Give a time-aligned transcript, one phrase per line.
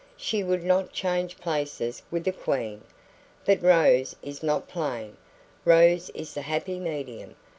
[0.17, 2.81] She would not change places with a queen."
[3.45, 5.15] "But Rose is not plain.
[5.63, 7.35] Rose is the happy medium.